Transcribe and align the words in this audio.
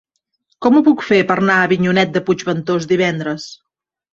Com 0.65 0.77
ho 0.77 0.81
puc 0.87 1.03
fer 1.09 1.19
per 1.31 1.35
anar 1.41 1.57
a 1.57 1.67
Avinyonet 1.71 2.17
de 2.17 2.25
Puigventós 2.31 2.89
divendres? 2.95 3.47